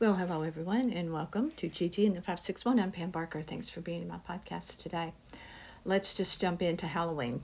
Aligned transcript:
Well, 0.00 0.14
hello 0.14 0.42
everyone, 0.42 0.92
and 0.92 1.12
welcome 1.12 1.50
to 1.56 1.68
Gigi 1.68 2.06
and 2.06 2.14
the 2.14 2.20
561. 2.20 2.78
I'm 2.78 2.92
Pam 2.92 3.10
Barker. 3.10 3.42
Thanks 3.42 3.68
for 3.68 3.80
being 3.80 4.02
in 4.02 4.06
my 4.06 4.20
podcast 4.28 4.78
today. 4.78 5.12
Let's 5.84 6.14
just 6.14 6.40
jump 6.40 6.62
into 6.62 6.86
Halloween. 6.86 7.42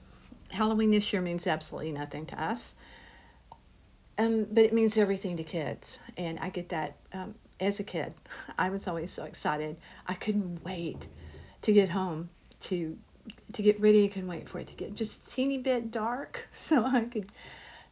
Halloween 0.51 0.93
this 0.93 1.13
year 1.13 1.21
means 1.21 1.49
absolutely 1.49 1.91
nothing 1.91 2.27
to 2.27 2.41
us, 2.41 2.77
um, 4.19 4.47
but 4.53 4.63
it 4.63 4.73
means 4.73 4.97
everything 4.97 5.37
to 5.39 5.43
kids, 5.43 5.99
and 6.17 6.39
I 6.39 6.51
get 6.51 6.69
that 6.69 6.95
um, 7.13 7.35
as 7.59 7.81
a 7.81 7.83
kid. 7.83 8.15
I 8.57 8.71
was 8.71 8.87
always 8.87 9.11
so 9.11 9.25
excited. 9.25 9.77
I 10.07 10.15
couldn't 10.15 10.65
wait 10.65 11.09
to 11.63 11.73
get 11.73 11.89
home 11.89 12.31
to 12.69 12.97
to 13.55 13.63
get 13.63 13.81
ready. 13.81 14.05
I 14.05 14.09
couldn't 14.09 14.29
wait 14.29 14.49
for 14.49 14.61
it 14.61 14.69
to 14.69 14.75
get 14.75 14.95
just 14.95 15.27
a 15.27 15.31
teeny 15.31 15.59
bit 15.59 15.91
dark 15.91 16.47
so 16.53 16.85
I 16.85 17.01
could 17.01 17.33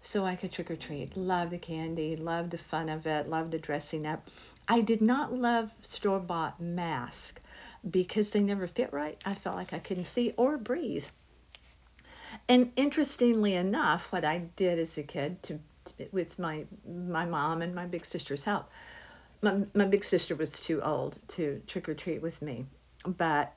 so 0.02 0.24
I 0.24 0.34
could 0.34 0.52
trick 0.52 0.70
or 0.70 0.76
treat. 0.76 1.16
Love 1.16 1.50
the 1.50 1.58
candy, 1.58 2.16
love 2.16 2.50
the 2.50 2.58
fun 2.58 2.88
of 2.88 3.06
it, 3.06 3.28
love 3.28 3.50
the 3.50 3.58
dressing 3.58 4.06
up. 4.06 4.28
I 4.68 4.80
did 4.80 5.00
not 5.00 5.32
love 5.32 5.72
store 5.80 6.18
bought 6.18 6.60
masks 6.60 7.40
because 7.88 8.30
they 8.30 8.40
never 8.40 8.66
fit 8.66 8.92
right. 8.92 9.18
I 9.24 9.34
felt 9.34 9.56
like 9.56 9.72
I 9.72 9.78
couldn't 9.78 10.04
see 10.04 10.34
or 10.36 10.58
breathe. 10.58 11.06
And 12.48 12.72
interestingly 12.76 13.54
enough, 13.54 14.12
what 14.12 14.24
I 14.24 14.38
did 14.56 14.78
as 14.78 14.98
a 14.98 15.02
kid 15.02 15.42
to, 15.44 15.60
to 15.84 16.08
with 16.12 16.38
my 16.38 16.64
my 16.86 17.24
mom 17.24 17.62
and 17.62 17.74
my 17.74 17.86
big 17.86 18.04
sister's 18.04 18.42
help, 18.42 18.70
my 19.40 19.62
my 19.74 19.84
big 19.84 20.04
sister 20.04 20.34
was 20.34 20.52
too 20.52 20.82
old 20.82 21.18
to 21.28 21.62
trick 21.66 21.88
or 21.88 21.94
treat 21.94 22.22
with 22.22 22.42
me, 22.42 22.66
but 23.04 23.52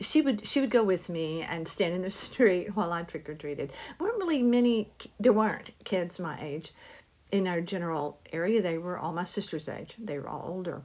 she 0.00 0.22
would 0.22 0.46
she 0.46 0.60
would 0.60 0.70
go 0.70 0.82
with 0.82 1.08
me 1.08 1.42
and 1.42 1.66
stand 1.66 1.94
in 1.94 2.02
the 2.02 2.10
street 2.26 2.74
while 2.76 2.92
I 2.92 3.02
trick 3.02 3.28
or 3.28 3.34
treated. 3.34 3.72
weren't 3.98 4.18
really 4.18 4.42
many. 4.42 4.90
There 5.18 5.32
weren't 5.32 5.70
kids 5.84 6.18
my 6.18 6.40
age 6.40 6.72
in 7.32 7.46
our 7.46 7.60
general 7.60 8.18
area. 8.32 8.62
They 8.62 8.78
were 8.78 8.98
all 8.98 9.12
my 9.12 9.24
sister's 9.24 9.68
age. 9.68 9.94
They 9.98 10.18
were 10.18 10.28
all 10.28 10.44
older. 10.48 10.82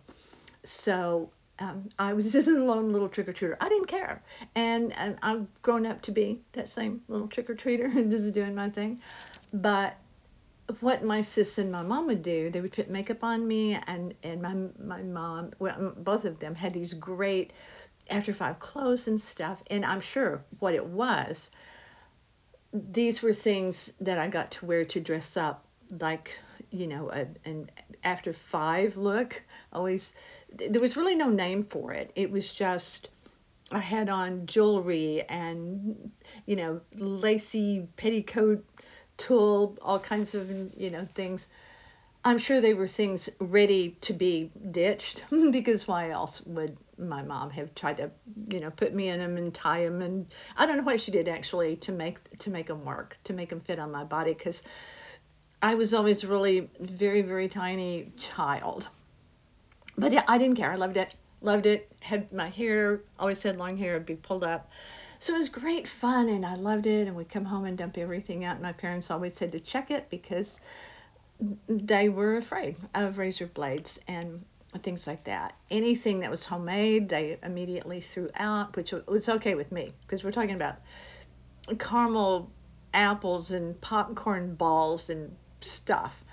So 0.63 1.29
um, 1.59 1.89
I 1.97 2.13
was 2.13 2.31
just 2.33 2.47
a 2.47 2.51
lone 2.51 2.89
little 2.89 3.09
trick 3.09 3.27
or 3.27 3.33
treater. 3.33 3.57
I 3.59 3.69
didn't 3.69 3.87
care, 3.87 4.21
and, 4.55 4.93
and 4.97 5.17
I've 5.21 5.47
grown 5.61 5.85
up 5.85 6.01
to 6.03 6.11
be 6.11 6.41
that 6.53 6.69
same 6.69 7.01
little 7.07 7.27
trick 7.27 7.49
or 7.49 7.55
treater 7.55 7.85
and 7.95 8.11
just 8.11 8.33
doing 8.33 8.55
my 8.55 8.69
thing. 8.69 9.01
But 9.53 9.95
what 10.79 11.03
my 11.03 11.21
sis 11.21 11.59
and 11.59 11.71
my 11.71 11.83
mom 11.83 12.07
would 12.07 12.23
do, 12.23 12.49
they 12.49 12.59
would 12.59 12.73
put 12.73 12.89
makeup 12.89 13.23
on 13.23 13.47
me, 13.47 13.75
and 13.87 14.13
and 14.23 14.41
my 14.41 14.55
my 14.83 15.01
mom, 15.03 15.51
well, 15.59 15.93
both 15.97 16.25
of 16.25 16.39
them 16.39 16.55
had 16.55 16.73
these 16.73 16.93
great 16.93 17.53
after 18.09 18.33
five 18.33 18.59
clothes 18.59 19.07
and 19.07 19.19
stuff. 19.19 19.63
And 19.69 19.85
I'm 19.85 20.01
sure 20.01 20.43
what 20.59 20.75
it 20.75 20.85
was, 20.85 21.51
these 22.73 23.21
were 23.21 23.33
things 23.33 23.93
that 24.01 24.17
I 24.17 24.27
got 24.27 24.51
to 24.51 24.65
wear 24.65 24.85
to 24.85 24.99
dress 24.99 25.37
up, 25.37 25.65
like, 25.99 26.37
you 26.71 26.87
know, 26.87 27.09
a, 27.09 27.25
an 27.47 27.69
after 28.03 28.33
five 28.33 28.97
look. 28.97 29.41
Always, 29.71 30.13
there 30.53 30.81
was 30.81 30.97
really 30.97 31.15
no 31.15 31.29
name 31.29 31.61
for 31.61 31.93
it. 31.93 32.11
It 32.15 32.29
was 32.29 32.53
just, 32.53 33.09
I 33.71 33.79
had 33.79 34.09
on 34.09 34.45
jewelry 34.45 35.23
and, 35.29 36.11
you 36.45 36.55
know, 36.55 36.81
lacy 36.95 37.87
petticoat 37.97 38.63
tulle, 39.17 39.77
all 39.81 39.99
kinds 39.99 40.35
of, 40.35 40.49
you 40.77 40.89
know, 40.89 41.07
things. 41.15 41.47
I'm 42.27 42.39
sure 42.39 42.59
they 42.59 42.73
were 42.73 42.87
things 42.87 43.29
ready 43.39 43.97
to 44.01 44.11
be 44.11 44.51
ditched 44.71 45.23
because 45.51 45.87
why 45.87 46.09
else 46.09 46.41
would 46.41 46.75
my 46.97 47.21
mom 47.21 47.51
have 47.51 47.75
tried 47.75 47.97
to, 47.97 48.09
you 48.49 48.59
know, 48.59 48.71
put 48.71 48.95
me 48.95 49.09
in 49.09 49.19
them 49.19 49.37
and 49.37 49.53
tie 49.53 49.85
them 49.85 50.01
and 50.01 50.25
I 50.57 50.65
don't 50.65 50.77
know 50.77 50.83
what 50.83 50.99
she 50.99 51.11
did 51.11 51.27
actually 51.27 51.75
to 51.77 51.91
make 51.91 52.17
to 52.39 52.49
make 52.49 52.65
them 52.65 52.83
work, 52.83 53.15
to 53.25 53.33
make 53.33 53.49
them 53.49 53.59
fit 53.59 53.77
on 53.77 53.91
my 53.91 54.03
body 54.03 54.33
because 54.33 54.63
I 55.61 55.75
was 55.75 55.93
always 55.93 56.25
really 56.25 56.67
very 56.79 57.21
very 57.21 57.47
tiny 57.47 58.11
child. 58.17 58.87
But 59.95 60.11
yeah, 60.11 60.23
I 60.27 60.39
didn't 60.39 60.57
care. 60.57 60.71
I 60.71 60.77
loved 60.77 60.97
it. 60.97 61.13
Loved 61.41 61.67
it. 61.67 61.91
Had 61.99 62.33
my 62.33 62.49
hair 62.49 63.01
always 63.19 63.43
had 63.43 63.57
long 63.57 63.77
hair, 63.77 63.95
it'd 63.95 64.07
be 64.07 64.15
pulled 64.15 64.43
up. 64.43 64.71
So 65.19 65.35
it 65.35 65.37
was 65.37 65.49
great 65.49 65.87
fun 65.87 66.29
and 66.29 66.43
I 66.43 66.55
loved 66.55 66.87
it 66.87 67.07
and 67.07 67.15
we'd 67.15 67.29
come 67.29 67.45
home 67.45 67.65
and 67.65 67.77
dump 67.77 67.99
everything 67.99 68.45
out 68.45 68.55
and 68.55 68.63
my 68.63 68.73
parents 68.73 69.11
always 69.11 69.37
had 69.37 69.51
to 69.51 69.59
check 69.59 69.91
it 69.91 70.09
because 70.09 70.59
they 71.67 72.09
were 72.09 72.37
afraid 72.37 72.75
of 72.93 73.17
razor 73.17 73.47
blades 73.47 73.99
and 74.07 74.43
things 74.81 75.07
like 75.07 75.23
that. 75.25 75.53
Anything 75.71 76.19
that 76.21 76.31
was 76.31 76.45
homemade, 76.45 77.09
they 77.09 77.37
immediately 77.43 78.01
threw 78.01 78.29
out, 78.35 78.75
which 78.75 78.93
was 79.07 79.29
okay 79.29 79.55
with 79.55 79.71
me 79.71 79.93
because 80.01 80.23
we're 80.23 80.31
talking 80.31 80.55
about 80.55 80.75
caramel 81.79 82.51
apples 82.93 83.51
and 83.51 83.79
popcorn 83.81 84.55
balls 84.55 85.09
and 85.09 85.35
stuff. 85.61 86.23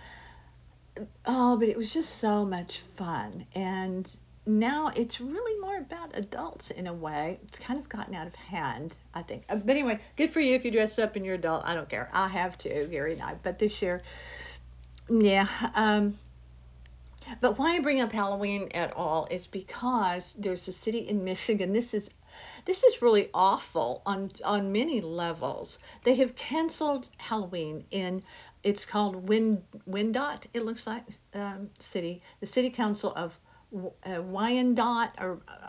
Oh, 1.25 1.57
but 1.57 1.69
it 1.69 1.77
was 1.77 1.91
just 1.91 2.17
so 2.19 2.45
much 2.45 2.81
fun. 2.97 3.47
And 3.55 4.09
now 4.45 4.91
it's 4.95 5.21
really 5.21 5.61
more 5.61 5.79
about 5.79 6.11
adults 6.15 6.71
in 6.71 6.87
a 6.87 6.93
way. 6.93 7.39
It's 7.45 7.59
kind 7.59 7.79
of 7.79 7.89
gotten 7.89 8.15
out 8.15 8.27
of 8.27 8.35
hand, 8.35 8.93
I 9.15 9.23
think. 9.23 9.45
Uh, 9.49 9.57
but 9.57 9.71
anyway, 9.71 10.01
good 10.17 10.31
for 10.31 10.41
you 10.41 10.55
if 10.55 10.65
you 10.65 10.71
dress 10.71 10.99
up 10.99 11.17
and 11.17 11.25
you're 11.25 11.37
adult. 11.37 11.63
I 11.65 11.75
don't 11.75 11.89
care. 11.89 12.11
I 12.13 12.29
have 12.29 12.59
to, 12.59 12.87
Gary 12.87 13.15
and 13.15 13.23
I. 13.23 13.35
But 13.43 13.59
this 13.59 13.81
year, 13.81 14.03
yeah. 15.09 15.49
Um, 15.75 16.19
but 17.41 17.59
why 17.59 17.77
I 17.77 17.81
bring 17.81 18.01
up 18.01 18.13
Halloween 18.13 18.69
at 18.75 18.93
all 18.95 19.27
is 19.31 19.47
because 19.47 20.35
there's 20.35 20.67
a 20.69 20.73
city 20.73 21.09
in 21.09 21.25
Michigan. 21.25 21.73
This 21.73 21.95
is 21.95 22.11
this 22.65 22.83
is 22.83 23.03
really 23.03 23.31
awful 23.35 24.03
on 24.07 24.31
on 24.45 24.73
many 24.73 25.01
levels. 25.01 25.79
They 26.03 26.15
have 26.17 26.35
canceled 26.35 27.09
Halloween 27.19 27.85
in 27.91 28.23
it's 28.63 28.85
called 28.85 29.29
Wind 29.29 29.63
Windot. 29.89 30.47
It 30.55 30.65
looks 30.65 30.87
like 30.87 31.05
um, 31.35 31.71
city 31.79 32.23
the 32.41 32.47
city 32.47 32.71
council 32.71 33.13
of 33.15 33.37
uh, 34.05 34.23
Wyandotte, 34.23 35.15
or 35.21 35.41
uh, 35.49 35.69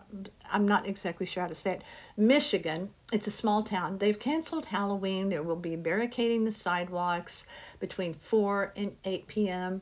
I'm 0.51 0.67
not 0.67 0.87
exactly 0.87 1.25
sure 1.25 1.43
how 1.43 1.49
to 1.49 1.55
say 1.55 1.71
it, 1.71 1.83
Michigan. 2.17 2.89
It's 3.11 3.27
a 3.27 3.31
small 3.31 3.63
town. 3.63 3.97
They've 3.97 4.19
canceled 4.19 4.65
Halloween. 4.65 5.29
There 5.29 5.43
will 5.43 5.55
be 5.55 5.75
barricading 5.75 6.43
the 6.43 6.51
sidewalks 6.51 7.45
between 7.79 8.13
4 8.13 8.73
and 8.75 8.95
8 9.05 9.27
p.m. 9.27 9.81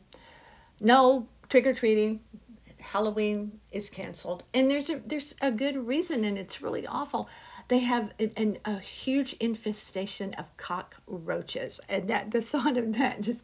No 0.80 1.28
trick 1.50 1.68
or 1.68 1.74
treating. 1.74 2.22
Halloween 2.80 3.60
is 3.72 3.90
canceled, 3.90 4.44
and 4.54 4.70
there's 4.70 4.90
a 4.90 5.00
there's 5.06 5.36
a 5.42 5.52
good 5.52 5.78
reason, 5.78 6.26
and 6.26 6.38
it's 6.38 6.62
really 6.62 6.88
awful. 6.88 7.30
They 7.68 7.80
have 7.80 8.12
an, 8.20 8.32
an, 8.36 8.58
a 8.66 8.80
huge 8.80 9.34
infestation 9.34 10.34
of 10.34 10.46
cockroaches, 10.58 11.80
and 11.88 12.10
that 12.10 12.32
the 12.32 12.42
thought 12.42 12.78
of 12.78 12.94
that 12.94 13.22
just, 13.22 13.44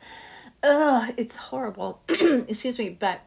ugh, 0.63 1.13
it's 1.17 1.35
horrible. 1.35 2.01
Excuse 2.09 2.77
me, 2.79 2.89
but 2.89 3.21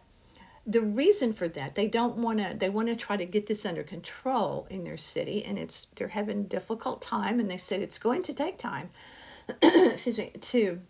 the 0.71 0.81
reason 0.81 1.33
for 1.33 1.49
that 1.49 1.75
they 1.75 1.87
don't 1.87 2.17
want 2.17 2.39
to 2.39 2.55
they 2.57 2.69
want 2.69 2.89
to 2.89 2.97
try 2.97 3.17
to 3.17 3.27
get 3.27 3.47
this 3.47 3.67
under 3.67 3.83
control 3.83 4.67
in 4.71 4.85
their 4.85 4.97
city 4.97 5.45
and 5.45 5.59
it's 5.59 5.87
they're 5.97 6.09
having 6.09 6.41
a 6.41 6.45
difficult 6.45 7.03
time 7.03 7.41
and 7.41 7.51
they 7.51 7.57
said 7.57 7.81
it's 7.81 7.99
going 7.99 8.23
to 8.23 8.35
take 8.35 8.59
time 8.59 8.89
excuse 9.63 10.19
me 10.19 10.31
to 10.41 10.81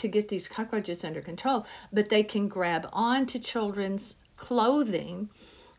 to 0.00 0.08
get 0.08 0.28
these 0.28 0.48
cockroaches 0.48 1.04
under 1.04 1.20
control. 1.20 1.66
But 1.92 2.08
they 2.08 2.22
can 2.22 2.48
grab 2.48 2.88
onto 2.92 3.38
children's 3.38 4.14
clothing 4.36 5.28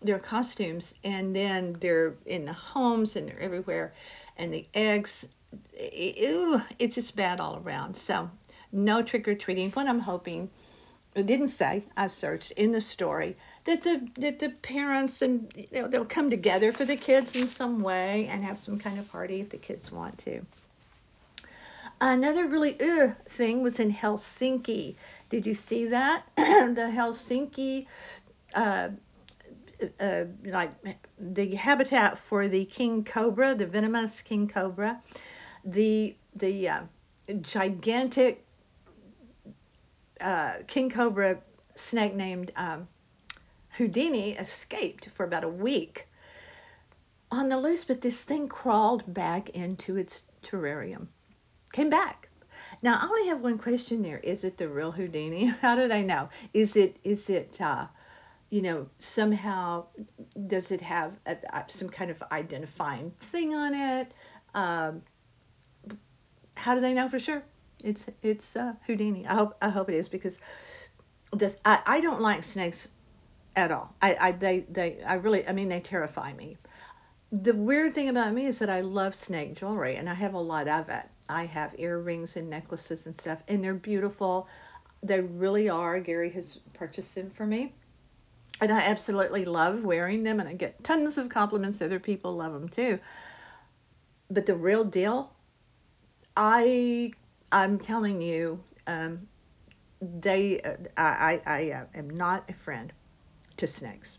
their 0.03 0.19
costumes 0.19 0.93
and 1.03 1.35
then 1.35 1.75
they're 1.79 2.15
in 2.25 2.45
the 2.45 2.53
homes 2.53 3.15
and 3.15 3.27
they're 3.27 3.39
everywhere 3.39 3.93
and 4.37 4.53
the 4.53 4.67
eggs 4.73 5.25
ew, 5.77 6.61
it's 6.79 6.95
just 6.95 7.15
bad 7.15 7.39
all 7.39 7.61
around. 7.63 7.95
So 7.95 8.29
no 8.71 9.01
trick 9.01 9.27
or 9.27 9.35
treating. 9.35 9.71
What 9.71 9.87
i'm 9.87 9.99
hoping 9.99 10.49
it 11.15 11.25
didn't 11.25 11.47
say 11.47 11.83
I 11.97 12.07
searched 12.07 12.51
in 12.51 12.71
the 12.71 12.81
story 12.81 13.35
that 13.65 13.83
the 13.83 14.07
that 14.17 14.39
the 14.39 14.49
parents 14.49 15.21
and 15.21 15.51
you 15.55 15.81
know 15.81 15.87
they'll 15.87 16.05
come 16.05 16.29
together 16.29 16.71
for 16.71 16.85
the 16.85 16.95
kids 16.95 17.35
in 17.35 17.47
some 17.47 17.81
way 17.81 18.27
and 18.31 18.43
have 18.43 18.59
some 18.59 18.79
kind 18.79 18.99
of 18.99 19.09
party 19.11 19.41
if 19.41 19.49
the 19.49 19.57
kids 19.57 19.91
want 19.91 20.17
to. 20.19 20.41
Another 21.99 22.47
really 22.47 22.79
ugh 22.79 23.15
thing 23.29 23.61
was 23.61 23.79
in 23.79 23.93
Helsinki. 23.93 24.95
Did 25.29 25.45
you 25.45 25.53
see 25.53 25.87
that? 25.87 26.23
the 26.35 26.89
Helsinki 26.91 27.85
uh, 28.53 28.89
uh, 29.99 30.23
like 30.45 30.71
the 31.19 31.55
habitat 31.55 32.17
for 32.17 32.47
the 32.47 32.65
king 32.65 33.03
cobra, 33.03 33.55
the 33.55 33.65
venomous 33.65 34.21
king 34.21 34.47
cobra, 34.47 35.01
the 35.65 36.15
the 36.35 36.69
uh, 36.69 36.81
gigantic 37.41 38.45
uh, 40.21 40.53
king 40.67 40.89
cobra 40.89 41.39
snake 41.75 42.15
named 42.15 42.51
um, 42.55 42.87
Houdini 43.69 44.31
escaped 44.31 45.09
for 45.11 45.25
about 45.25 45.43
a 45.43 45.49
week 45.49 46.07
on 47.31 47.47
the 47.47 47.57
loose, 47.57 47.85
but 47.85 48.01
this 48.01 48.23
thing 48.23 48.47
crawled 48.47 49.13
back 49.13 49.49
into 49.51 49.97
its 49.97 50.23
terrarium, 50.43 51.07
came 51.71 51.89
back. 51.89 52.27
Now 52.83 52.99
I 53.01 53.05
only 53.05 53.27
have 53.27 53.41
one 53.41 53.57
question 53.57 54.01
there: 54.01 54.19
Is 54.19 54.43
it 54.43 54.57
the 54.57 54.67
real 54.67 54.91
Houdini? 54.91 55.45
How 55.61 55.75
do 55.75 55.87
they 55.87 56.03
know? 56.03 56.29
Is 56.53 56.75
it 56.75 56.97
is 57.03 57.29
it 57.29 57.59
uh, 57.61 57.87
you 58.49 58.61
know 58.61 58.87
somehow 58.97 59.85
does 60.47 60.71
it 60.71 60.81
have 60.81 61.13
a, 61.25 61.37
a, 61.53 61.65
some 61.67 61.89
kind 61.89 62.11
of 62.11 62.21
identifying 62.31 63.11
thing 63.19 63.55
on 63.55 63.73
it? 63.73 64.11
Um, 64.53 65.01
how 66.55 66.75
do 66.75 66.81
they 66.81 66.93
know 66.93 67.07
for 67.07 67.17
sure? 67.17 67.41
It's 67.83 68.05
it's 68.21 68.55
uh, 68.55 68.73
Houdini. 68.85 69.27
I 69.27 69.35
hope 69.35 69.55
I 69.61 69.69
hope 69.69 69.89
it 69.89 69.95
is 69.95 70.09
because 70.09 70.37
the 71.33 71.55
I, 71.65 71.79
I 71.85 72.01
don't 72.01 72.21
like 72.21 72.43
snakes 72.43 72.87
at 73.55 73.71
all. 73.71 73.93
I, 74.01 74.17
I 74.19 74.31
they 74.31 74.59
they 74.69 75.01
I 75.03 75.15
really 75.15 75.47
I 75.47 75.51
mean 75.51 75.69
they 75.69 75.79
terrify 75.79 76.33
me. 76.33 76.57
The 77.31 77.53
weird 77.53 77.93
thing 77.93 78.09
about 78.09 78.33
me 78.33 78.45
is 78.45 78.59
that 78.59 78.69
I 78.69 78.81
love 78.81 79.15
snake 79.15 79.55
jewelry 79.55 79.95
and 79.95 80.09
I 80.09 80.13
have 80.13 80.33
a 80.33 80.39
lot 80.39 80.67
of 80.67 80.89
it. 80.89 81.05
I 81.29 81.45
have 81.45 81.73
earrings 81.79 82.35
and 82.35 82.49
necklaces 82.49 83.05
and 83.05 83.15
stuff 83.15 83.41
and 83.47 83.63
they're 83.63 83.73
beautiful. 83.73 84.47
They 85.03 85.21
really 85.21 85.69
are. 85.69 85.99
Gary 85.99 86.29
has 86.31 86.59
purchased 86.73 87.15
them 87.15 87.29
for 87.29 87.45
me. 87.45 87.73
And 88.59 88.71
I 88.71 88.81
absolutely 88.81 89.45
love 89.45 89.83
wearing 89.83 90.23
them 90.23 90.39
and 90.39 90.47
I 90.47 90.53
get 90.53 90.83
tons 90.83 91.17
of 91.17 91.29
compliments. 91.29 91.81
Other 91.81 91.99
people 91.99 92.35
love 92.35 92.53
them 92.53 92.69
too. 92.69 92.99
But 94.29 94.45
the 94.45 94.55
real 94.55 94.83
deal, 94.83 95.31
I 96.35 97.13
I'm 97.51 97.79
telling 97.79 98.21
you, 98.21 98.63
um, 98.87 99.27
they 100.01 100.61
I 100.97 101.41
I, 101.45 101.57
I 101.57 101.71
uh, 101.71 101.85
am 101.95 102.09
not 102.09 102.49
a 102.49 102.53
friend 102.53 102.91
to 103.57 103.67
snakes. 103.67 104.17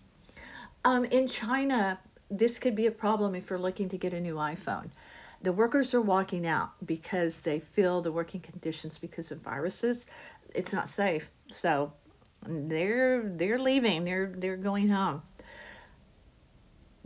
Um, 0.84 1.04
in 1.06 1.28
China, 1.28 1.98
this 2.30 2.58
could 2.58 2.74
be 2.74 2.86
a 2.86 2.90
problem 2.90 3.34
if 3.34 3.50
you're 3.50 3.58
looking 3.58 3.88
to 3.90 3.98
get 3.98 4.12
a 4.12 4.20
new 4.20 4.34
iPhone. 4.34 4.90
The 5.42 5.52
workers 5.52 5.92
are 5.94 6.00
walking 6.00 6.46
out 6.46 6.70
because 6.86 7.40
they 7.40 7.58
feel 7.58 8.00
the 8.00 8.12
working 8.12 8.40
conditions 8.40 8.98
because 8.98 9.32
of 9.32 9.38
viruses. 9.38 10.06
It's 10.54 10.72
not 10.72 10.88
safe. 10.88 11.30
So 11.50 11.92
they're 12.46 13.22
they're 13.22 13.58
leaving. 13.58 14.04
They're 14.04 14.32
they're 14.36 14.56
going 14.56 14.88
home. 14.88 15.22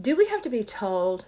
Do 0.00 0.16
we 0.16 0.26
have 0.26 0.42
to 0.42 0.50
be 0.50 0.64
told 0.64 1.24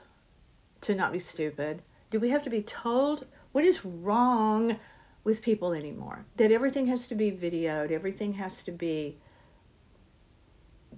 to 0.82 0.94
not 0.94 1.12
be 1.12 1.18
stupid? 1.18 1.82
Do 2.10 2.20
we 2.20 2.30
have 2.30 2.42
to 2.42 2.50
be 2.50 2.62
told 2.62 3.26
what 3.52 3.64
is 3.64 3.84
wrong 3.84 4.78
with 5.24 5.42
people 5.42 5.72
anymore? 5.72 6.24
That 6.36 6.52
everything 6.52 6.86
has 6.88 7.08
to 7.08 7.14
be 7.14 7.30
videoed, 7.30 7.90
everything 7.90 8.32
has 8.34 8.62
to 8.64 8.72
be 8.72 9.18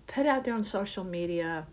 put 0.06 0.26
out 0.26 0.44
there 0.44 0.55
on 0.55 0.64
social 0.64 1.05
media. 1.05 1.67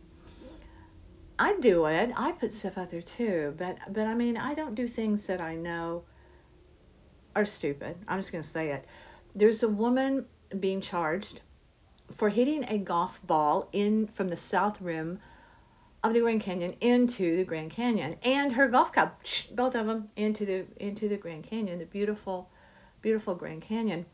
I 1.39 1.55
do 1.59 1.85
it. 1.85 2.11
I 2.15 2.31
put 2.31 2.53
stuff 2.53 2.77
out 2.77 2.89
there 2.89 3.01
too, 3.01 3.53
but 3.57 3.77
but 3.93 4.07
I 4.07 4.15
mean, 4.15 4.37
I 4.37 4.53
don't 4.53 4.75
do 4.75 4.87
things 4.87 5.27
that 5.27 5.39
I 5.39 5.55
know 5.55 6.03
are 7.35 7.45
stupid. 7.45 7.95
I'm 8.07 8.17
just 8.17 8.31
going 8.31 8.43
to 8.43 8.49
say 8.49 8.71
it. 8.71 8.85
There's 9.35 9.61
a 9.61 9.69
woman 9.69 10.25
being 10.59 10.81
charged 10.81 11.41
for 12.15 12.29
hitting 12.29 12.63
a 12.63 12.77
golf 12.79 13.19
ball 13.27 13.69
in 13.73 14.07
from 14.07 14.29
the 14.29 14.35
south 14.35 14.81
rim 14.81 15.19
of 16.07 16.13
the 16.13 16.21
Grand 16.21 16.41
Canyon 16.41 16.75
into 16.81 17.37
the 17.37 17.43
Grand 17.43 17.71
Canyon, 17.71 18.15
and 18.23 18.53
her 18.53 18.67
golf 18.67 18.91
cup, 18.91 19.21
both 19.51 19.75
of 19.75 19.87
them 19.87 20.09
into 20.15 20.45
the 20.45 20.65
into 20.77 21.07
the 21.07 21.17
Grand 21.17 21.43
Canyon, 21.43 21.79
the 21.79 21.85
beautiful, 21.85 22.49
beautiful 23.01 23.35
Grand 23.35 23.61
Canyon. 23.61 24.05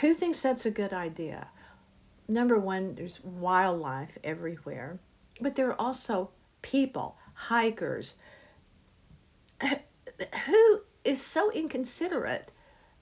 Who 0.00 0.12
thinks 0.12 0.42
that's 0.42 0.66
a 0.66 0.70
good 0.70 0.92
idea? 0.92 1.48
number 2.28 2.58
one, 2.58 2.94
there's 2.94 3.22
wildlife 3.22 4.16
everywhere, 4.24 4.98
but 5.40 5.54
there 5.54 5.68
are 5.68 5.80
also 5.80 6.30
people, 6.62 7.16
hikers, 7.34 8.14
who 9.60 10.80
is 11.04 11.20
so 11.20 11.50
inconsiderate 11.52 12.50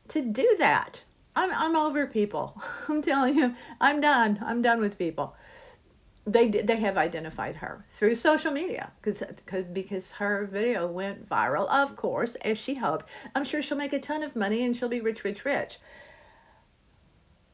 to 0.08 0.22
do 0.22 0.56
that. 0.58 1.02
I'm, 1.34 1.52
I'm 1.52 1.76
over 1.76 2.06
people. 2.06 2.60
I'm 2.88 3.02
telling 3.02 3.36
you, 3.36 3.54
I'm 3.80 4.00
done. 4.00 4.38
I'm 4.44 4.60
done 4.62 4.80
with 4.80 4.98
people. 4.98 5.34
They 6.24 6.48
they 6.48 6.76
have 6.76 6.96
identified 6.96 7.56
her 7.56 7.84
through 7.90 8.14
social 8.14 8.52
media 8.52 8.92
because 9.00 9.22
because 9.72 10.10
her 10.12 10.46
video 10.46 10.86
went 10.86 11.28
viral, 11.28 11.68
of 11.68 11.96
course, 11.96 12.36
as 12.36 12.58
she 12.58 12.74
hoped. 12.74 13.06
I'm 13.34 13.44
sure 13.44 13.60
she'll 13.60 13.78
make 13.78 13.92
a 13.92 13.98
ton 13.98 14.22
of 14.22 14.36
money 14.36 14.64
and 14.64 14.76
she'll 14.76 14.88
be 14.88 15.00
rich, 15.00 15.24
rich, 15.24 15.44
rich 15.44 15.78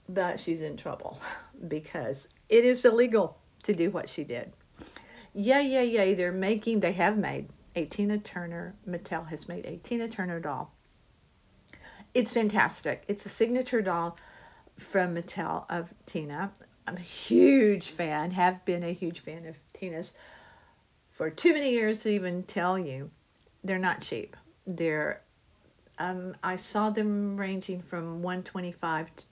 but 0.08 0.40
she's 0.40 0.62
in 0.62 0.76
trouble 0.76 1.20
because 1.68 2.28
it 2.48 2.64
is 2.64 2.84
illegal 2.84 3.38
to 3.64 3.74
do 3.74 3.90
what 3.90 4.08
she 4.08 4.24
did. 4.24 4.52
Yeah, 5.34 5.60
yeah, 5.60 5.82
yeah. 5.82 6.14
They're 6.14 6.32
making, 6.32 6.80
they 6.80 6.92
have 6.92 7.18
made 7.18 7.48
a 7.76 7.84
Tina 7.84 8.18
Turner, 8.18 8.74
Mattel 8.88 9.26
has 9.28 9.48
made 9.48 9.66
a 9.66 9.76
Tina 9.76 10.08
Turner 10.08 10.40
doll. 10.40 10.72
It's 12.14 12.32
fantastic. 12.32 13.04
It's 13.06 13.26
a 13.26 13.28
signature 13.28 13.82
doll 13.82 14.16
from 14.78 15.14
Mattel 15.14 15.66
of 15.68 15.92
Tina. 16.06 16.50
I'm 16.88 16.96
a 16.96 17.00
huge 17.00 17.90
fan, 17.90 18.30
have 18.30 18.64
been 18.64 18.82
a 18.82 18.94
huge 18.94 19.20
fan 19.20 19.44
of 19.44 19.56
Tina's 19.74 20.14
for 21.10 21.28
too 21.28 21.52
many 21.52 21.72
years 21.72 22.00
to 22.02 22.08
even 22.08 22.44
tell 22.44 22.78
you. 22.78 23.10
They're 23.62 23.78
not 23.78 24.00
cheap. 24.00 24.34
They're 24.66 25.20
um, 25.98 26.34
I 26.42 26.56
saw 26.56 26.88
them 26.88 27.36
ranging 27.36 27.82
from 27.82 28.22
125 28.22 29.14
to 29.16 29.24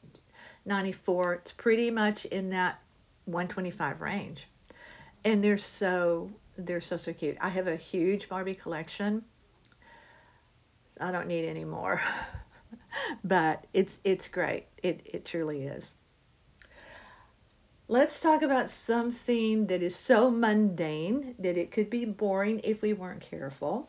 94. 0.67 1.35
It's 1.35 1.53
pretty 1.53 1.91
much 1.91 2.27
in 2.27 2.51
that 2.51 2.79
125 3.25 4.03
range. 4.03 4.47
And 5.25 5.43
they're 5.43 5.57
so 5.57 6.31
they're 6.59 6.83
so 6.83 6.99
so 6.99 7.15
cute. 7.15 7.39
I 7.41 7.49
have 7.49 7.69
a 7.69 7.77
huge 7.77 8.29
Barbie 8.29 8.55
collection. 8.55 9.25
I 11.01 11.11
don't 11.11 11.27
need 11.27 11.49
any 11.49 11.65
more. 11.65 12.03
but 13.25 13.65
it's 13.73 13.99
it's 14.05 14.29
great. 14.29 14.67
It 14.83 15.01
it 15.07 15.25
truly 15.25 15.63
is. 15.63 15.93
Let's 17.89 18.21
talk 18.21 18.43
about 18.43 18.71
something 18.71 19.67
that 19.67 19.83
is 19.83 19.95
so 19.95 20.31
mundane 20.31 21.35
that 21.39 21.57
it 21.57 21.71
could 21.71 21.89
be 21.89 22.05
boring 22.05 22.61
if 22.65 22.83
we 22.83 22.93
weren't 22.93 23.21
careful. 23.21 23.89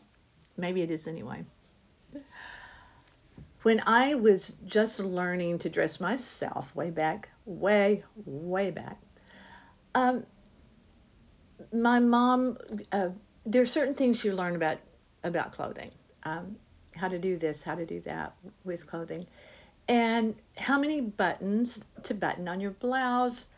Maybe 0.56 0.82
it 0.82 0.90
is 0.90 1.06
anyway 1.06 1.44
when 3.62 3.82
I 3.86 4.14
was 4.14 4.54
just 4.66 5.00
learning 5.00 5.58
to 5.58 5.68
dress 5.68 6.00
myself 6.00 6.74
way 6.74 6.90
back, 6.90 7.28
way, 7.44 8.04
way 8.24 8.70
back, 8.70 8.98
um, 9.94 10.24
my 11.72 11.98
mom, 11.98 12.56
uh, 12.92 13.08
there 13.44 13.62
are 13.62 13.66
certain 13.66 13.94
things 13.94 14.24
you 14.24 14.32
learn 14.32 14.56
about 14.56 14.78
about 15.24 15.52
clothing, 15.52 15.90
um, 16.22 16.56
how 16.94 17.08
to 17.08 17.18
do 17.18 17.36
this, 17.36 17.62
how 17.62 17.74
to 17.74 17.84
do 17.84 18.00
that 18.00 18.32
with 18.64 18.86
clothing, 18.86 19.24
and 19.88 20.36
how 20.56 20.78
many 20.78 21.00
buttons 21.00 21.84
to 22.04 22.14
button 22.14 22.46
on 22.46 22.60
your 22.60 22.70
blouse. 22.70 23.48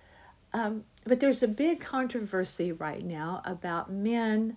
Um, 0.52 0.84
but 1.04 1.20
there's 1.20 1.42
a 1.42 1.48
big 1.48 1.80
controversy 1.80 2.72
right 2.72 3.04
now 3.04 3.42
about 3.44 3.92
men 3.92 4.56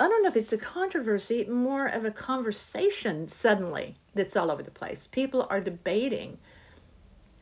I 0.00 0.08
don't 0.08 0.24
know 0.24 0.28
if 0.28 0.36
it's 0.36 0.52
a 0.52 0.58
controversy, 0.58 1.44
more 1.44 1.86
of 1.86 2.04
a 2.04 2.10
conversation 2.10 3.28
suddenly 3.28 3.96
that's 4.14 4.36
all 4.36 4.50
over 4.50 4.62
the 4.62 4.70
place. 4.72 5.06
People 5.06 5.46
are 5.48 5.60
debating 5.60 6.36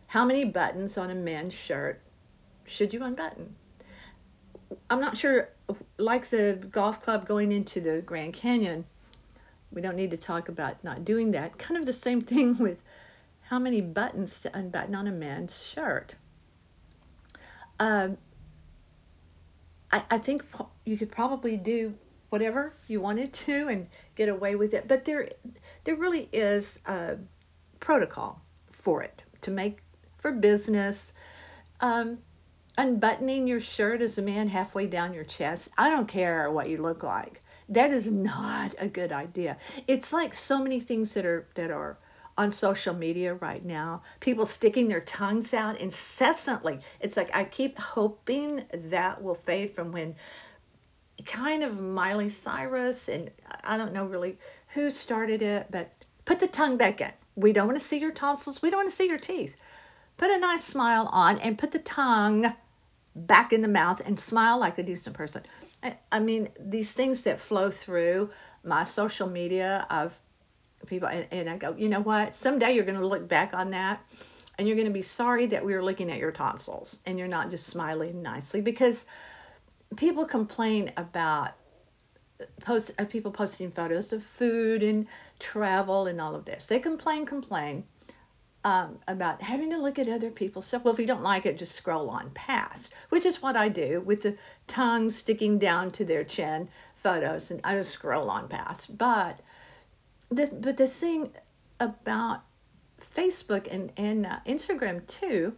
how 0.07 0.27
many 0.27 0.45
buttons 0.45 0.99
on 0.99 1.11
a 1.11 1.15
man's 1.15 1.55
shirt 1.55 2.03
should 2.67 2.93
you 2.93 3.03
unbutton. 3.03 3.55
I'm 4.91 5.01
not 5.01 5.17
sure, 5.17 5.49
like 5.97 6.29
the 6.29 6.59
golf 6.71 7.01
club 7.01 7.27
going 7.27 7.53
into 7.53 7.81
the 7.81 8.03
Grand 8.03 8.35
Canyon, 8.35 8.85
we 9.73 9.81
don't 9.81 9.97
need 9.97 10.11
to 10.11 10.19
talk 10.19 10.51
about 10.51 10.85
not 10.85 11.07
doing 11.07 11.31
that. 11.31 11.57
Kind 11.57 11.79
of 11.79 11.87
the 11.87 11.93
same 11.95 12.21
thing 12.33 12.59
with 12.59 12.79
how 13.41 13.59
many 13.59 13.81
buttons 13.81 14.41
to 14.41 14.57
unbutton 14.57 14.95
on 14.95 15.07
a 15.07 15.13
man's 15.13 15.67
shirt. 15.67 16.17
Uh, 17.83 18.11
I, 19.91 20.05
I 20.13 20.19
think 20.19 20.45
you 20.85 20.97
could 20.97 21.11
probably 21.11 21.57
do 21.57 21.93
whatever 22.31 22.75
you 22.87 23.01
wanted 23.01 23.33
to 23.47 23.67
and 23.67 23.89
get 24.15 24.29
away 24.29 24.55
with 24.55 24.73
it. 24.73 24.87
But 24.87 25.05
there, 25.05 25.31
there 25.83 25.97
really 25.97 26.29
is 26.33 26.79
a 26.87 27.17
protocol 27.81 28.41
for 28.71 29.03
it 29.03 29.25
to 29.41 29.51
make 29.51 29.79
for 30.19 30.31
business. 30.31 31.13
Um, 31.81 32.19
unbuttoning 32.79 33.49
your 33.49 33.59
shirt 33.59 34.01
as 34.01 34.17
a 34.17 34.23
man 34.23 34.49
halfway 34.49 34.87
down 34.87 35.13
your 35.13 35.25
chest. 35.25 35.69
I 35.77 35.91
don't 35.91 36.07
care 36.07 36.53
what 36.53 36.69
you 36.69 36.77
look 36.77 37.03
like. 37.03 37.41
That 37.69 37.91
is 37.91 38.09
not 38.09 38.77
a 38.79 38.87
good 38.87 39.11
idea. 39.11 39.57
It's 39.89 40.13
like 40.13 40.35
so 40.35 40.63
many 40.63 40.79
things 40.79 41.15
that 41.15 41.27
are 41.27 41.49
that 41.57 41.73
are 41.73 41.99
on 42.39 42.53
social 42.53 42.95
media 42.95 43.35
right 43.35 43.65
now. 43.65 44.03
People 44.21 44.47
sticking 44.47 44.89
their 44.89 45.01
tongues 45.01 45.55
out 45.55 45.81
incessantly. 45.81 46.79
It's 47.01 47.17
like 47.17 47.31
I 47.35 47.45
keep 47.45 47.79
hoping 47.79 48.65
that 48.73 49.23
will 49.23 49.35
fade 49.35 49.75
from 49.75 49.93
when 49.93 50.15
kind 51.25 51.63
of 51.63 51.79
Miley 51.79 52.29
Cyrus, 52.29 53.09
and 53.09 53.31
I 53.63 53.77
don't 53.77 53.93
know 53.93 54.07
really 54.07 54.39
who 54.69 54.91
started 54.91 55.43
it, 55.43 55.67
but 55.71 55.93
put 56.25 56.41
the 56.41 56.49
tongue 56.49 56.77
back 56.77 57.01
in. 57.01 57.13
We 57.37 57.53
don't 57.53 57.67
want 57.67 57.79
to 57.79 57.85
see 57.85 57.99
your 57.99 58.13
tonsils. 58.13 58.63
We 58.63 58.71
don't 58.71 58.81
want 58.81 58.91
to 58.91 58.97
see 58.97 59.09
your 59.09 59.19
teeth. 59.19 59.55
Put 60.17 60.31
a 60.31 60.39
nice 60.39 60.65
smile 60.65 61.09
on 61.13 61.39
and 61.39 61.59
put 61.59 61.71
the 61.71 61.79
tongue 61.81 62.53
back 63.15 63.53
in 63.53 63.63
the 63.63 63.69
mouth 63.69 64.01
and 64.05 64.19
smile 64.19 64.59
like 64.59 64.79
a 64.79 64.83
decent 64.83 65.17
person. 65.17 65.43
I, 65.83 65.97
I 66.11 66.21
mean, 66.21 66.49
these 66.59 66.93
things 66.93 67.23
that 67.25 67.41
flow 67.41 67.71
through 67.71 68.31
my 68.65 68.85
social 68.85 69.29
media 69.29 69.87
of 69.91 70.19
people, 70.87 71.09
and, 71.09 71.27
and 71.31 71.49
I 71.49 71.57
go, 71.57 71.75
you 71.77 71.89
know 71.89 72.01
what? 72.01 72.35
Someday 72.35 72.73
you're 72.73 72.85
going 72.85 73.01
to 73.01 73.07
look 73.07 73.29
back 73.29 73.55
on 73.55 73.71
that 73.71 74.01
and 74.59 74.69
you're 74.69 74.77
going 74.77 74.89
to 74.89 74.93
be 74.93 75.03
sorry 75.03 75.47
that 75.47 75.65
we 75.65 75.75
were 75.75 75.83
looking 75.83 76.11
at 76.11 76.19
your 76.19 76.33
tonsils 76.33 76.99
and 77.07 77.19
you're 77.19 77.29
not 77.29 77.51
just 77.51 77.67
smiling 77.67 78.23
nicely 78.23 78.61
because 78.61 79.07
people 79.97 80.27
complain 80.27 80.93
about 80.97 81.53
post 82.61 82.93
uh, 82.99 83.05
people 83.05 83.31
posting 83.31 83.71
photos 83.71 84.13
of 84.13 84.23
food 84.23 84.83
and 84.83 85.07
travel 85.39 86.07
and 86.07 86.21
all 86.21 86.35
of 86.35 86.45
this. 86.45 86.67
They 86.67 86.81
complain, 86.81 87.25
complain. 87.27 87.85
um, 88.65 88.99
about 89.09 89.43
having 89.43 89.71
to 89.71 89.79
look 89.79 89.99
at 89.99 90.09
other 90.09 90.31
people's 90.31 90.67
stuff. 90.67 90.85
Well, 90.85 90.95
if 90.95 91.01
you 91.01 91.07
don't 91.07 91.23
like 91.23 91.47
it, 91.47 91.59
just 91.59 91.73
scroll 91.75 92.09
on 92.11 92.31
past, 92.31 92.93
which 93.09 93.27
is 93.27 93.43
what 93.43 93.57
I 93.57 93.69
do 93.69 94.01
with 94.01 94.23
the 94.23 94.37
tongue 94.67 95.11
sticking 95.11 95.59
down 95.59 95.91
to 95.93 96.05
their 96.05 96.25
chin 96.25 96.69
photos, 96.95 97.51
and 97.51 97.61
I 97.65 97.77
just 97.77 97.91
scroll 97.93 98.31
on 98.31 98.49
past. 98.49 98.97
But 98.97 99.41
but 100.35 100.77
the 100.77 100.87
thing 100.87 101.31
about 101.81 102.43
Facebook 103.15 103.69
and 103.71 103.93
and 103.97 104.27
uh, 104.27 104.39
Instagram 104.47 105.07
too, 105.07 105.55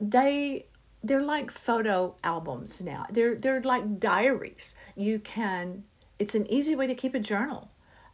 they 0.00 0.66
they're 1.02 1.22
like 1.22 1.50
photo 1.50 2.14
albums 2.24 2.80
now. 2.80 3.06
They're 3.10 3.36
they're 3.36 3.62
like 3.62 4.00
diaries. 4.00 4.74
You 4.96 5.18
can 5.18 5.84
it's 6.18 6.34
an 6.34 6.50
easy 6.50 6.76
way 6.76 6.86
to 6.86 6.94
keep 6.94 7.14
a 7.14 7.20
journal, 7.20 7.70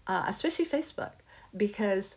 uh, 0.07 0.25
especially 0.27 0.65
Facebook, 0.65 1.13
because 1.57 2.17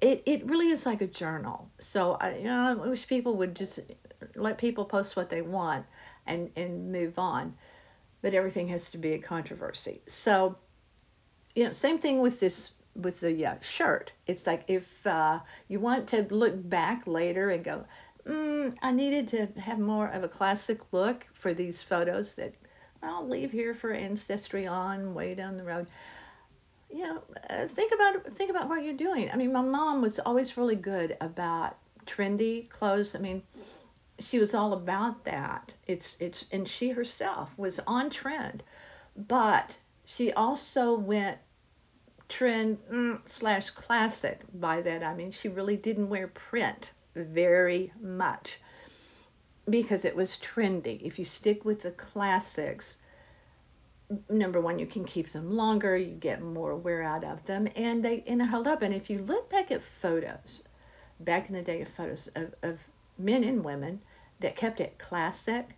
it, 0.00 0.22
it 0.26 0.46
really 0.46 0.68
is 0.68 0.86
like 0.86 1.00
a 1.00 1.06
journal. 1.06 1.70
So 1.80 2.16
I, 2.20 2.36
you 2.36 2.44
know, 2.44 2.60
I 2.60 2.74
wish 2.74 3.06
people 3.06 3.36
would 3.38 3.54
just 3.54 3.80
let 4.34 4.58
people 4.58 4.84
post 4.84 5.16
what 5.16 5.30
they 5.30 5.42
want 5.42 5.86
and 6.26 6.50
and 6.56 6.92
move 6.92 7.18
on. 7.18 7.54
But 8.22 8.34
everything 8.34 8.68
has 8.68 8.90
to 8.90 8.98
be 8.98 9.12
a 9.12 9.18
controversy. 9.18 10.02
So, 10.06 10.56
you 11.54 11.64
know, 11.64 11.72
same 11.72 11.98
thing 11.98 12.20
with 12.20 12.40
this 12.40 12.72
with 12.96 13.20
the 13.20 13.46
uh, 13.46 13.54
shirt. 13.60 14.12
It's 14.26 14.46
like 14.46 14.64
if 14.68 15.06
uh, 15.06 15.40
you 15.68 15.80
want 15.80 16.08
to 16.08 16.26
look 16.30 16.54
back 16.68 17.06
later 17.06 17.50
and 17.50 17.64
go, 17.64 17.84
mm, 18.26 18.74
I 18.82 18.92
needed 18.92 19.28
to 19.28 19.60
have 19.60 19.78
more 19.78 20.08
of 20.08 20.24
a 20.24 20.28
classic 20.28 20.80
look 20.92 21.26
for 21.34 21.54
these 21.54 21.82
photos 21.82 22.36
that 22.36 22.54
I'll 23.02 23.28
leave 23.28 23.52
here 23.52 23.74
for 23.74 23.92
ancestry 23.92 24.66
on 24.66 25.14
way 25.14 25.34
down 25.34 25.56
the 25.56 25.64
road 25.64 25.86
you 26.90 27.02
know, 27.02 27.22
uh, 27.50 27.66
think 27.66 27.92
about 27.92 28.24
think 28.34 28.50
about 28.50 28.68
what 28.68 28.84
you're 28.84 28.94
doing. 28.94 29.30
I 29.30 29.36
mean, 29.36 29.52
my 29.52 29.62
mom 29.62 30.02
was 30.02 30.18
always 30.20 30.56
really 30.56 30.76
good 30.76 31.16
about 31.20 31.76
trendy 32.06 32.68
clothes. 32.68 33.14
I 33.14 33.18
mean, 33.18 33.42
she 34.20 34.38
was 34.38 34.54
all 34.54 34.72
about 34.72 35.24
that. 35.24 35.74
It's 35.86 36.16
it's 36.20 36.46
and 36.52 36.66
she 36.66 36.90
herself 36.90 37.56
was 37.58 37.80
on 37.86 38.10
trend, 38.10 38.62
but 39.16 39.76
she 40.04 40.32
also 40.32 40.96
went 40.98 41.38
trend 42.28 42.78
mm, 42.90 43.20
slash 43.26 43.70
classic. 43.70 44.40
By 44.54 44.82
that 44.82 45.02
I 45.02 45.14
mean 45.14 45.30
she 45.30 45.48
really 45.48 45.76
didn't 45.76 46.08
wear 46.08 46.28
print 46.28 46.92
very 47.14 47.92
much 48.00 48.60
because 49.68 50.04
it 50.04 50.14
was 50.14 50.38
trendy. 50.42 51.00
If 51.02 51.18
you 51.18 51.24
stick 51.24 51.64
with 51.64 51.82
the 51.82 51.90
classics, 51.92 52.98
number 54.28 54.60
one, 54.60 54.78
you 54.78 54.86
can 54.86 55.04
keep 55.04 55.30
them 55.30 55.50
longer, 55.50 55.96
you 55.96 56.14
get 56.14 56.42
more 56.42 56.76
wear 56.76 57.02
out 57.02 57.24
of 57.24 57.44
them, 57.46 57.68
and 57.74 58.04
they 58.04 58.22
and 58.26 58.40
they 58.40 58.44
hold 58.44 58.68
up. 58.68 58.82
And 58.82 58.94
if 58.94 59.10
you 59.10 59.18
look 59.18 59.50
back 59.50 59.70
at 59.70 59.82
photos, 59.82 60.62
back 61.20 61.48
in 61.48 61.54
the 61.54 61.62
day 61.62 61.82
of 61.82 61.88
photos 61.88 62.28
of, 62.36 62.54
of 62.62 62.78
men 63.18 63.44
and 63.44 63.64
women 63.64 64.00
that 64.40 64.56
kept 64.56 64.80
it 64.80 64.98
classic, 64.98 65.70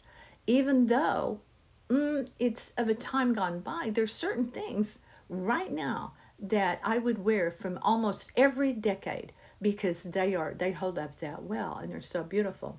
even 0.47 0.87
though 0.87 1.41
mm, 1.89 2.29
it's 2.39 2.73
of 2.77 2.89
a 2.89 2.95
time 2.95 3.33
gone 3.33 3.61
by, 3.61 3.91
there's 3.95 4.13
certain 4.13 4.49
things 4.49 4.99
right 5.29 5.73
now 5.73 6.13
that 6.41 6.81
I 6.85 6.99
would 6.99 7.19
wear 7.19 7.51
from 7.51 7.79
almost 7.83 8.31
every 8.37 8.73
decade 8.73 9.33
because 9.61 10.05
they 10.05 10.35
are 10.35 10.55
they 10.55 10.73
hold 10.73 10.99
up 10.99 11.19
that 11.21 11.43
well 11.43 11.79
and 11.83 11.91
they're 11.91 12.01
so 12.01 12.23
beautiful. 12.23 12.79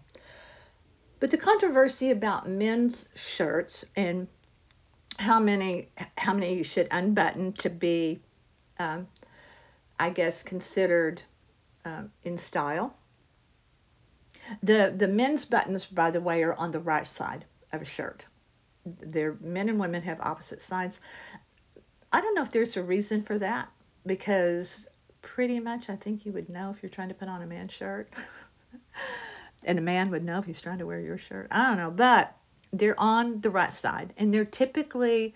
But 1.19 1.31
the 1.31 1.37
controversy 1.37 2.11
about 2.11 2.47
men's 2.47 3.09
shirts 3.15 3.85
and 3.95 4.27
how 5.17 5.39
many 5.39 5.89
how 6.17 6.33
many 6.33 6.55
you 6.55 6.63
should 6.63 6.87
unbutton 6.91 7.53
to 7.53 7.69
be, 7.69 8.21
um, 8.77 9.07
I 9.99 10.11
guess, 10.11 10.43
considered 10.43 11.21
um, 11.83 12.11
in 12.23 12.37
style. 12.37 12.95
The 14.63 14.93
the 14.95 15.07
men's 15.07 15.43
buttons, 15.43 15.85
by 15.85 16.11
the 16.11 16.21
way, 16.21 16.43
are 16.43 16.53
on 16.53 16.71
the 16.71 16.79
right 16.79 17.05
side 17.05 17.43
of 17.73 17.81
a 17.81 17.85
shirt. 17.85 18.25
Their 18.85 19.35
men 19.41 19.67
and 19.67 19.79
women 19.79 20.01
have 20.03 20.21
opposite 20.21 20.61
sides. 20.61 21.01
I 22.11 22.21
don't 22.21 22.35
know 22.35 22.41
if 22.41 22.51
there's 22.51 22.77
a 22.77 22.83
reason 22.83 23.23
for 23.23 23.37
that 23.39 23.69
because 24.05 24.87
pretty 25.21 25.59
much 25.59 25.89
I 25.89 25.95
think 25.95 26.25
you 26.25 26.31
would 26.31 26.49
know 26.49 26.71
if 26.71 26.81
you're 26.81 26.89
trying 26.89 27.09
to 27.09 27.15
put 27.15 27.27
on 27.27 27.41
a 27.41 27.45
man's 27.45 27.73
shirt. 27.73 28.09
and 29.65 29.77
a 29.77 29.81
man 29.81 30.09
would 30.09 30.23
know 30.23 30.39
if 30.39 30.45
he's 30.45 30.61
trying 30.61 30.79
to 30.79 30.85
wear 30.85 30.99
your 30.99 31.17
shirt. 31.17 31.47
I 31.51 31.67
don't 31.67 31.77
know, 31.77 31.91
but 31.91 32.35
they're 32.71 32.99
on 32.99 33.41
the 33.41 33.49
right 33.49 33.73
side, 33.73 34.13
and 34.17 34.33
they're 34.33 34.45
typically 34.45 35.35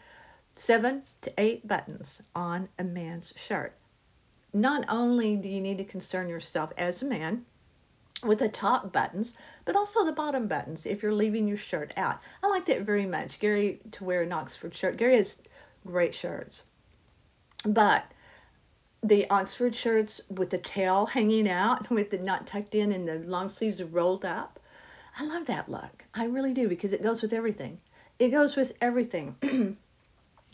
seven 0.56 1.04
to 1.22 1.34
eight 1.38 1.68
buttons 1.68 2.22
on 2.36 2.70
a 2.80 2.84
man's 2.84 3.34
shirt. 3.36 3.76
Not 4.54 4.86
only 4.88 5.36
do 5.36 5.50
you 5.50 5.62
need 5.62 5.80
to 5.80 5.84
concern 5.84 6.30
yourself 6.30 6.72
as 6.78 7.02
a 7.02 7.06
man 7.06 7.46
with 8.24 8.40
the 8.40 8.50
top 8.50 8.94
buttons, 8.94 9.34
but 9.66 9.76
also 9.76 10.06
the 10.06 10.12
bottom 10.12 10.48
buttons 10.48 10.86
if 10.86 11.02
you're 11.02 11.14
leaving 11.14 11.48
your 11.48 11.58
shirt 11.58 11.94
out. 11.98 12.20
I 12.44 12.48
like 12.48 12.66
that 12.66 12.82
very 12.82 13.06
much. 13.06 13.40
Gary 13.40 13.82
to 13.92 14.04
wear 14.04 14.22
an 14.22 14.32
Oxford 14.32 14.76
shirt. 14.76 14.98
Gary 14.98 15.16
has 15.16 15.42
great 15.86 16.14
shirts. 16.14 16.64
But 17.66 18.04
the 19.04 19.30
Oxford 19.30 19.76
shirts 19.76 20.22
with 20.30 20.50
the 20.50 20.58
tail 20.58 21.06
hanging 21.14 21.50
out, 21.50 21.90
with 21.90 22.10
the 22.10 22.18
not 22.18 22.48
tucked 22.48 22.76
in 22.76 22.92
and 22.92 23.08
the 23.08 23.20
long 23.20 23.50
sleeves 23.50 23.82
rolled 23.82 24.26
up, 24.26 24.60
I 25.18 25.26
love 25.26 25.46
that 25.46 25.70
look. 25.70 26.06
I 26.14 26.26
really 26.26 26.54
do 26.54 26.68
because 26.68 26.94
it 26.94 27.04
goes 27.04 27.22
with 27.22 27.34
everything. 27.34 27.80
It 28.20 28.30
goes 28.30 28.56
with 28.56 28.74
everything. 28.82 29.36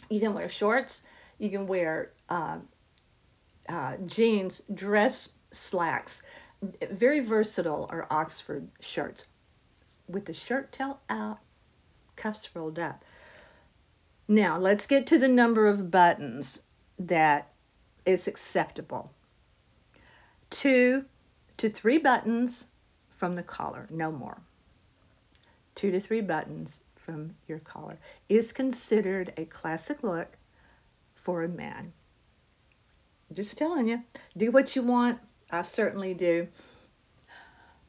you 0.10 0.20
can 0.20 0.34
wear 0.34 0.50
shorts. 0.50 1.04
You 1.38 1.50
can 1.50 1.68
wear 1.68 2.12
uh, 2.30 2.58
uh, 3.70 3.98
jeans, 4.06 4.62
dress 4.74 5.30
slacks. 5.52 6.24
Very 6.92 7.22
versatile 7.22 7.88
are 7.90 8.06
Oxford 8.10 8.68
shirts 8.82 9.24
with 10.10 10.26
the 10.26 10.34
shirt 10.34 10.72
tail 10.72 11.00
out, 11.10 11.40
cuffs 12.16 12.50
rolled 12.54 12.80
up. 12.80 13.06
Now 14.30 14.58
let's 14.58 14.88
get 14.88 15.08
to 15.08 15.18
the 15.18 15.28
number 15.28 15.68
of 15.68 15.92
buttons 15.92 16.62
that 17.00 17.52
is 18.06 18.28
acceptable. 18.28 19.12
Two 20.50 21.04
to 21.58 21.70
three 21.70 21.98
buttons 21.98 22.68
from 23.18 23.36
the 23.36 23.44
collar, 23.44 23.86
no 23.90 24.10
more 24.12 24.40
two 25.80 25.92
to 25.92 26.00
three 26.02 26.20
buttons 26.20 26.82
from 26.96 27.34
your 27.48 27.60
collar 27.60 27.98
is 28.28 28.52
considered 28.52 29.32
a 29.38 29.46
classic 29.46 30.04
look 30.04 30.28
for 31.16 31.44
a 31.44 31.48
man. 31.48 31.94
Just 33.32 33.58
telling 33.58 33.88
you, 33.88 34.04
do 34.36 34.52
what 34.52 34.76
you 34.76 34.82
want. 34.82 35.20
I 35.50 35.62
certainly 35.62 36.14
do. 36.14 36.50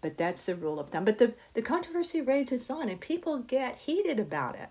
But 0.03 0.17
that's 0.17 0.47
the 0.47 0.55
rule 0.55 0.79
of 0.79 0.91
thumb. 0.91 1.05
But 1.05 1.19
the, 1.19 1.35
the 1.55 1.63
controversy 1.63 2.21
rages 2.21 2.71
on 2.71 2.89
and 2.89 3.01
people 3.01 3.41
get 3.41 3.77
heated 3.77 4.21
about 4.21 4.55
it. 4.55 4.69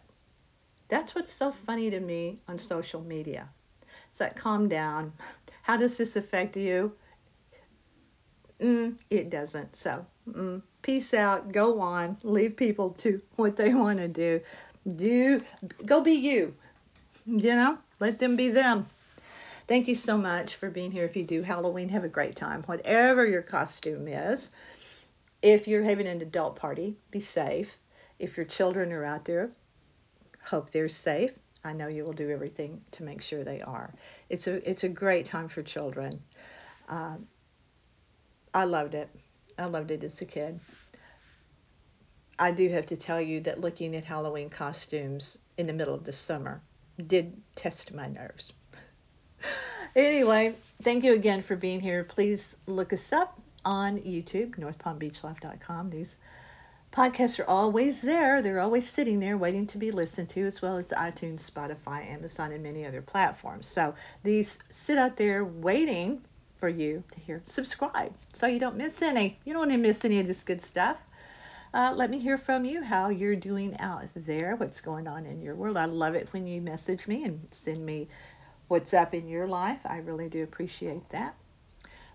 That's 0.90 1.16
what's 1.16 1.32
so 1.32 1.52
funny 1.52 1.90
to 1.92 2.00
me 2.00 2.40
on 2.48 2.58
social 2.58 3.02
media. 3.02 3.48
It's 4.10 4.20
like, 4.20 4.36
calm 4.36 4.68
down. 4.68 5.14
How 5.62 5.78
does 5.78 5.98
this 5.98 6.16
affect 6.16 6.58
you? 6.58 6.92
Mm, 8.60 8.96
it 9.10 9.30
doesn't. 9.30 9.76
So, 9.76 10.06
mm, 10.30 10.62
peace 10.82 11.14
out. 11.14 11.52
Go 11.52 11.80
on. 11.80 12.18
Leave 12.24 12.58
people 12.58 12.92
to 13.00 13.22
what 13.36 13.56
they 13.56 13.74
want 13.74 14.00
to 14.00 14.08
do. 14.08 14.42
Do 14.96 15.42
go 15.86 16.02
be 16.02 16.14
you. 16.14 16.56
You 17.26 17.56
know, 17.56 17.78
let 18.00 18.18
them 18.18 18.36
be 18.36 18.50
them. 18.50 18.88
Thank 19.68 19.88
you 19.88 19.94
so 19.94 20.18
much 20.18 20.56
for 20.56 20.70
being 20.72 20.92
here. 20.92 21.06
If 21.06 21.16
you 21.16 21.24
do 21.24 21.44
Halloween, 21.44 21.90
have 21.90 22.04
a 22.04 22.10
great 22.10 22.36
time. 22.36 22.64
Whatever 22.64 23.26
your 23.26 23.44
costume 23.44 24.08
is. 24.08 24.50
If 25.42 25.68
you're 25.68 25.84
having 25.84 26.08
an 26.08 26.22
adult 26.22 26.56
party, 26.56 26.98
be 27.12 27.22
safe. 27.22 27.78
If 28.18 28.36
your 28.36 28.48
children 28.48 28.92
are 28.92 29.06
out 29.06 29.26
there, 29.26 29.52
hope 30.44 30.72
they're 30.72 30.88
safe. 30.88 31.32
I 31.64 31.74
know 31.74 31.88
you 31.88 32.06
will 32.06 32.14
do 32.14 32.30
everything 32.30 32.82
to 32.92 33.04
make 33.04 33.22
sure 33.22 33.44
they 33.44 33.62
are. 33.62 33.94
It's 34.30 34.48
a 34.48 34.70
it's 34.70 34.84
a 34.84 34.90
great 34.90 35.26
time 35.26 35.50
for 35.50 35.62
children. 35.62 36.22
Um, 36.88 37.28
I 38.54 38.64
loved 38.64 38.96
it. 38.96 39.10
I 39.58 39.66
loved 39.66 39.92
it 39.92 40.04
as 40.04 40.22
a 40.22 40.26
kid. 40.26 40.60
I 42.40 42.52
do 42.52 42.70
have 42.70 42.86
to 42.88 42.98
tell 42.98 43.20
you 43.20 43.42
that 43.42 43.60
looking 43.60 43.96
at 43.96 44.06
Halloween 44.06 44.50
costumes 44.50 45.38
in 45.58 45.68
the 45.68 45.74
middle 45.74 45.94
of 45.94 46.06
the 46.06 46.14
summer 46.14 46.62
did 47.06 47.36
test 47.56 47.94
my 47.94 48.08
nerves. 48.08 48.54
anyway, 49.96 50.56
thank 50.82 51.04
you 51.04 51.14
again 51.14 51.42
for 51.42 51.58
being 51.58 51.82
here. 51.82 52.06
Please 52.06 52.56
look 52.66 52.94
us 52.94 53.12
up 53.12 53.40
on 53.66 54.00
YouTube, 54.00 54.56
northpalmbeachlife.com. 54.56 55.90
These 55.90 56.16
podcasts 56.92 57.40
are 57.40 57.50
always 57.50 58.02
there. 58.02 58.42
They're 58.42 58.60
always 58.60 58.90
sitting 58.90 59.20
there 59.20 59.38
waiting 59.38 59.68
to 59.68 59.78
be 59.78 59.92
listened 59.92 60.30
to, 60.30 60.42
as 60.42 60.62
well 60.62 60.78
as 60.78 60.90
iTunes, 60.90 61.50
Spotify, 61.50 62.08
Amazon, 62.08 62.52
and 62.52 62.64
many 62.64 62.86
other 62.86 63.02
platforms. 63.02 63.68
So 63.68 63.94
these 64.24 64.58
sit 64.72 64.98
out 64.98 65.16
there 65.16 65.46
waiting 65.46 66.24
for 66.58 66.70
you 66.70 67.04
to 67.12 67.20
hear. 67.20 67.42
Subscribe 67.46 68.14
so 68.34 68.48
you 68.48 68.60
don't 68.60 68.76
miss 68.76 69.02
any. 69.02 69.38
You 69.46 69.54
don't 69.54 69.62
want 69.62 69.72
to 69.72 69.78
miss 69.78 70.04
any 70.04 70.20
of 70.20 70.28
this 70.28 70.44
good 70.44 70.62
stuff. 70.62 71.02
Uh, 71.74 71.94
let 71.96 72.10
me 72.10 72.18
hear 72.18 72.38
from 72.38 72.66
you 72.66 72.82
how 72.82 73.10
you're 73.10 73.36
doing 73.36 73.80
out 73.80 74.06
there, 74.16 74.56
what's 74.56 74.82
going 74.82 75.08
on 75.08 75.26
in 75.28 75.40
your 75.40 75.56
world. 75.56 75.78
I 75.78 75.86
love 75.86 76.16
it 76.16 76.28
when 76.34 76.48
you 76.48 76.62
message 76.62 77.08
me 77.08 77.24
and 77.24 77.40
send 77.52 77.86
me 77.86 78.08
what's 78.68 78.94
up 78.94 79.14
in 79.14 79.28
your 79.28 79.48
life. 79.48 79.80
I 79.86 79.98
really 79.98 80.30
do 80.30 80.44
appreciate 80.44 81.08
that. 81.10 81.36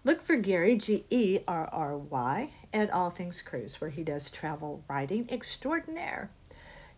Look 0.03 0.21
for 0.21 0.37
Gary, 0.37 0.77
G 0.77 1.05
E 1.09 1.39
R 1.47 1.69
R 1.73 1.97
Y, 1.97 2.51
at 2.75 2.91
All 2.91 3.09
Things 3.09 3.41
Cruise, 3.41 3.81
where 3.81 3.89
he 3.89 4.03
does 4.03 4.29
travel 4.29 4.83
writing 4.91 5.27
extraordinaire. 5.31 6.29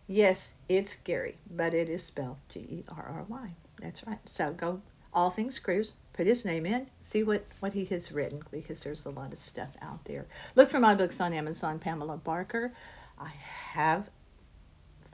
Yes, 0.07 0.53
it's 0.67 0.95
Gary, 0.95 1.37
but 1.51 1.73
it 1.73 1.87
is 1.87 2.03
spelled 2.03 2.37
G 2.49 2.59
E 2.59 2.83
R 2.89 3.05
R 3.07 3.25
Y. 3.29 3.51
That's 3.79 4.05
right. 4.07 4.19
So 4.25 4.51
go 4.53 4.81
All 5.13 5.29
Things 5.29 5.59
Cruise, 5.59 5.93
put 6.13 6.25
his 6.25 6.43
name 6.45 6.65
in, 6.65 6.87
see 7.03 7.23
what, 7.23 7.45
what 7.59 7.73
he 7.73 7.85
has 7.85 8.11
written, 8.11 8.41
because 8.51 8.83
there's 8.83 9.05
a 9.05 9.11
lot 9.11 9.31
of 9.31 9.39
stuff 9.39 9.69
out 9.81 10.03
there. 10.05 10.25
Look 10.55 10.69
for 10.69 10.79
my 10.79 10.95
books 10.95 11.21
on 11.21 11.31
Amazon, 11.31 11.77
Pamela 11.77 12.17
Barker. 12.17 12.73
I 13.19 13.31
have 13.71 14.09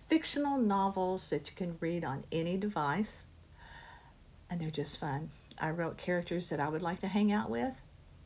fictional 0.08 0.58
novels 0.58 1.30
that 1.30 1.50
you 1.50 1.56
can 1.56 1.76
read 1.82 2.06
on 2.06 2.24
any 2.32 2.56
device, 2.56 3.28
and 4.50 4.62
they're 4.62 4.70
just 4.70 5.00
fun. 5.00 5.30
I 5.60 5.72
wrote 5.72 5.98
characters 5.98 6.50
that 6.50 6.60
I 6.60 6.70
would 6.70 6.82
like 6.82 7.02
to 7.02 7.08
hang 7.08 7.34
out 7.34 7.50
with, 7.50 7.80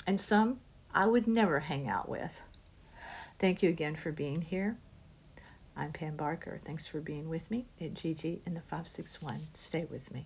and 0.06 0.20
some 0.22 0.60
I 0.98 1.06
would 1.06 1.28
never 1.28 1.60
hang 1.60 1.88
out 1.88 2.10
with. 2.10 2.42
Thank 3.38 3.62
you 3.62 3.70
again 3.70 3.96
for 3.96 4.12
being 4.12 4.42
here. 4.42 4.76
I'm 5.76 5.92
Pam 5.92 6.16
Barker. 6.16 6.60
Thanks 6.66 6.88
for 6.88 7.00
being 7.02 7.30
with 7.30 7.52
me 7.52 7.68
at 7.80 7.94
GG 7.94 8.40
in 8.48 8.56
the 8.56 8.62
561. 8.62 9.48
Stay 9.54 9.86
with 9.92 10.12
me. 10.12 10.26